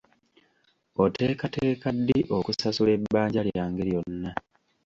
Oteekateeka 1.03 1.87
ddi 1.95 2.19
okusasula 2.37 2.89
ebbanja 2.97 3.41
lyange 3.49 3.83
lyonna? 3.89 4.31